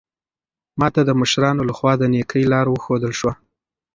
ما 0.79 0.87
ته 0.95 1.01
د 1.05 1.11
مشرانو 1.21 1.61
لخوا 1.69 1.93
د 1.97 2.03
نېکۍ 2.13 2.43
لار 2.51 2.67
وښودل 2.69 3.13
شوه. 3.19 3.33